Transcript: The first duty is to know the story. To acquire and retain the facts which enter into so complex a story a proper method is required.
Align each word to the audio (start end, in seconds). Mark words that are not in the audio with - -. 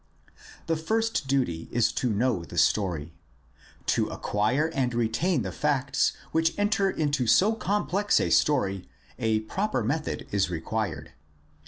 The 0.65 0.75
first 0.75 1.27
duty 1.27 1.67
is 1.71 1.91
to 1.91 2.09
know 2.09 2.43
the 2.43 2.57
story. 2.57 3.13
To 3.85 4.07
acquire 4.07 4.71
and 4.73 4.95
retain 4.95 5.43
the 5.43 5.51
facts 5.51 6.13
which 6.31 6.57
enter 6.57 6.89
into 6.89 7.27
so 7.27 7.53
complex 7.53 8.19
a 8.19 8.31
story 8.31 8.89
a 9.19 9.41
proper 9.41 9.83
method 9.83 10.25
is 10.31 10.49
required. 10.49 11.11